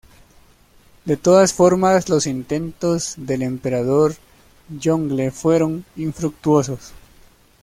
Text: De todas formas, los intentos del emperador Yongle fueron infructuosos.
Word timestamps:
De 1.05 1.15
todas 1.15 1.53
formas, 1.53 2.09
los 2.09 2.25
intentos 2.25 3.13
del 3.17 3.43
emperador 3.43 4.15
Yongle 4.79 5.29
fueron 5.29 5.85
infructuosos. 5.95 6.93